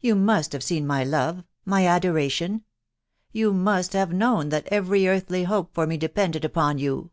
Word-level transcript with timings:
You 0.00 0.16
must 0.16 0.50
have 0.52 0.64
seen 0.64 0.84
my 0.84 1.04
love— 1.04 1.44
my 1.64 1.86
adoration..,. 1.86 2.64
You 3.30 3.52
must 3.52 3.92
have 3.92 4.12
known 4.12 4.48
that 4.48 4.66
every 4.66 5.06
earthly 5.06 5.44
hope 5.44 5.72
for 5.74 5.86
me 5.86 5.96
depended 5.96 6.44
upon 6.44 6.78
you 6.78 7.12